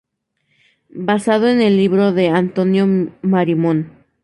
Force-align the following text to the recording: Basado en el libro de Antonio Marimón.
Basado 1.09 1.47
en 1.47 1.61
el 1.61 1.77
libro 1.77 2.11
de 2.11 2.29
Antonio 2.29 2.87
Marimón. 3.21 3.93